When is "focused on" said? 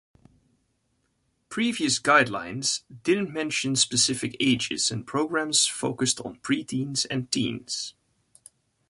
5.67-6.39